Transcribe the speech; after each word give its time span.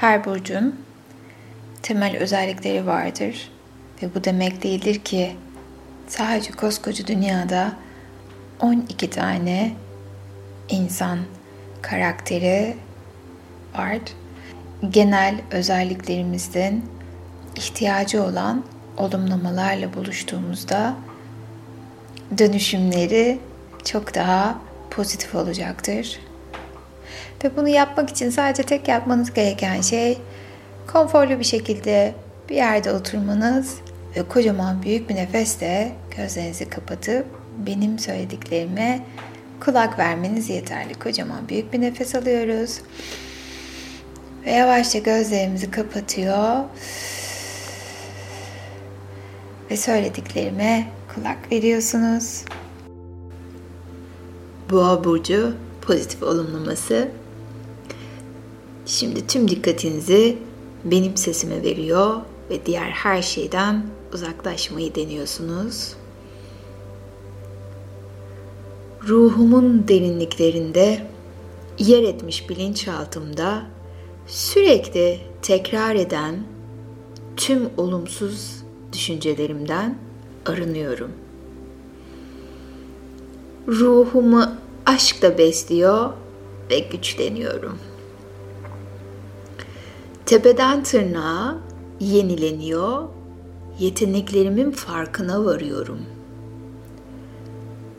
Her 0.00 0.24
burcun 0.24 0.80
temel 1.82 2.16
özellikleri 2.16 2.86
vardır 2.86 3.50
ve 4.02 4.14
bu 4.14 4.24
demek 4.24 4.62
değildir 4.62 4.98
ki 4.98 5.36
sadece 6.08 6.52
koskoca 6.52 7.06
dünyada 7.06 7.72
12 8.60 9.10
tane 9.10 9.72
insan 10.68 11.18
karakteri 11.82 12.76
var. 13.78 13.98
Genel 14.90 15.40
özelliklerimizden 15.50 16.82
ihtiyacı 17.56 18.22
olan 18.22 18.64
olumlamalarla 18.96 19.94
buluştuğumuzda 19.94 20.96
dönüşümleri 22.38 23.38
çok 23.84 24.14
daha 24.14 24.58
pozitif 24.90 25.34
olacaktır. 25.34 26.20
Ve 27.44 27.56
bunu 27.56 27.68
yapmak 27.68 28.10
için 28.10 28.30
sadece 28.30 28.62
tek 28.62 28.88
yapmanız 28.88 29.32
gereken 29.32 29.80
şey 29.80 30.18
konforlu 30.92 31.38
bir 31.38 31.44
şekilde 31.44 32.14
bir 32.48 32.56
yerde 32.56 32.92
oturmanız 32.92 33.76
ve 34.16 34.22
kocaman 34.28 34.82
büyük 34.82 35.08
bir 35.08 35.14
nefesle 35.14 35.92
gözlerinizi 36.16 36.70
kapatıp 36.70 37.26
benim 37.66 37.98
söylediklerime 37.98 39.04
kulak 39.60 39.98
vermeniz 39.98 40.50
yeterli. 40.50 40.94
Kocaman 40.94 41.48
büyük 41.48 41.72
bir 41.72 41.80
nefes 41.80 42.14
alıyoruz. 42.14 42.80
Ve 44.46 44.50
yavaşça 44.50 44.98
gözlerimizi 44.98 45.70
kapatıyor. 45.70 46.64
Ve 49.70 49.76
söylediklerime 49.76 50.88
kulak 51.14 51.52
veriyorsunuz. 51.52 52.44
Boğa 54.70 55.04
burcu 55.04 55.54
pozitif 55.82 56.22
olumlaması. 56.22 57.19
Şimdi 58.86 59.26
tüm 59.26 59.48
dikkatinizi 59.48 60.38
benim 60.84 61.16
sesime 61.16 61.62
veriyor 61.62 62.16
ve 62.50 62.66
diğer 62.66 62.90
her 62.90 63.22
şeyden 63.22 63.86
uzaklaşmayı 64.14 64.94
deniyorsunuz. 64.94 65.92
Ruhumun 69.08 69.88
derinliklerinde 69.88 71.06
yer 71.78 72.02
etmiş 72.02 72.48
bilinçaltımda 72.48 73.62
sürekli 74.26 75.20
tekrar 75.42 75.94
eden 75.94 76.44
tüm 77.36 77.70
olumsuz 77.76 78.62
düşüncelerimden 78.92 79.98
arınıyorum. 80.46 81.10
Ruhumu 83.68 84.48
aşkla 84.86 85.38
besliyor 85.38 86.12
ve 86.70 86.78
güçleniyorum. 86.78 87.78
Tepeden 90.30 90.82
tırnağa 90.82 91.58
yenileniyor, 92.00 93.08
yeteneklerimin 93.78 94.70
farkına 94.70 95.44
varıyorum. 95.44 95.98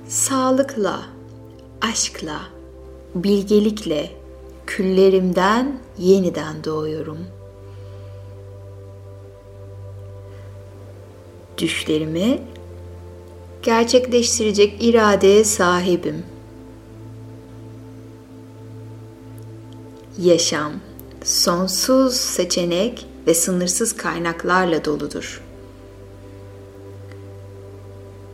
Sağlıkla, 0.08 1.00
aşkla, 1.82 2.40
bilgelikle 3.16 4.12
küllerimden 4.68 5.80
yeniden 5.98 6.64
doğuyorum. 6.64 7.20
Düşlerimi 11.58 12.42
gerçekleştirecek 13.64 14.84
iradeye 14.84 15.44
sahibim. 15.44 16.24
Yaşam 20.18 20.72
sonsuz 21.24 22.16
seçenek 22.16 23.06
ve 23.28 23.34
sınırsız 23.34 23.98
kaynaklarla 23.98 24.86
doludur. 24.86 25.42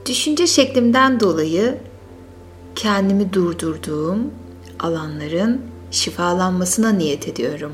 Düşünce 0.05 0.47
şeklimden 0.47 1.19
dolayı 1.19 1.77
kendimi 2.75 3.33
durdurduğum 3.33 4.31
alanların 4.79 5.61
şifalanmasına 5.91 6.89
niyet 6.89 7.27
ediyorum. 7.27 7.73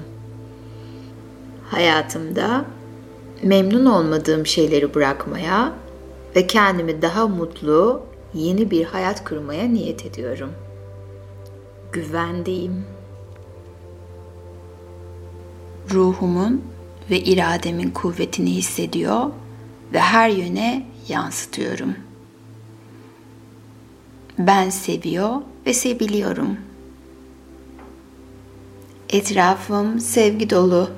Hayatımda 1.70 2.66
memnun 3.44 3.86
olmadığım 3.86 4.46
şeyleri 4.46 4.94
bırakmaya 4.94 5.74
ve 6.36 6.48
kendimi 6.48 7.02
daha 7.02 7.28
mutlu, 7.28 8.02
yeni 8.34 8.72
bir 8.72 8.86
hayat 8.86 9.24
kurmaya 9.24 9.64
niyet 9.64 10.06
ediyorum. 10.06 10.50
Güvendeyim 11.92 12.86
ruhumun 15.92 16.62
ve 17.10 17.20
irademin 17.20 17.90
kuvvetini 17.90 18.52
hissediyor 18.52 19.30
ve 19.94 20.00
her 20.00 20.30
yöne 20.30 20.86
yansıtıyorum. 21.08 21.96
Ben 24.40 24.70
seviyor 24.70 25.42
ve 25.66 25.74
seviliyorum. 25.74 26.58
Etrafım 29.10 30.00
sevgi 30.00 30.50
dolu 30.50 30.90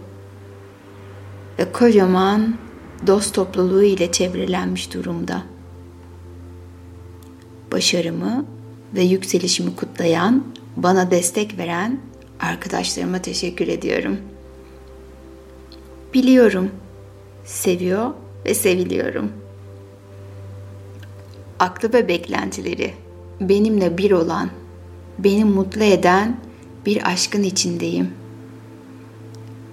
ve 1.60 1.72
kocaman 1.72 2.56
dost 3.08 3.36
topluluğu 3.36 3.84
ile 3.84 4.12
çevrelenmiş 4.12 4.94
durumda. 4.94 5.44
Başarımı 7.72 8.46
ve 8.94 9.02
yükselişimi 9.02 9.76
kutlayan, 9.76 10.44
bana 10.78 11.12
destek 11.12 11.58
veren 11.58 12.00
arkadaşlarıma 12.40 13.22
teşekkür 13.22 13.68
ediyorum.'' 13.68 14.35
Biliyorum. 16.16 16.72
Seviyor 17.46 18.12
ve 18.46 18.54
seviliyorum. 18.54 19.32
Aklı 21.60 21.94
ve 21.94 22.08
beklentileri 22.08 22.94
benimle 23.42 23.98
bir 23.98 24.12
olan, 24.12 24.50
beni 25.20 25.46
mutlu 25.46 25.84
eden 25.84 26.40
bir 26.86 27.12
aşkın 27.12 27.44
içindeyim. 27.44 28.10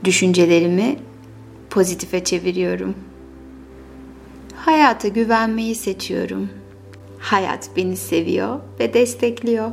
Düşüncelerimi 0.05 0.97
pozitife 1.71 2.25
çeviriyorum. 2.25 2.95
Hayata 4.55 5.09
güvenmeyi 5.09 5.75
seçiyorum. 5.75 6.49
Hayat 7.19 7.71
beni 7.77 7.97
seviyor 7.97 8.61
ve 8.81 8.95
destekliyor. 8.95 9.71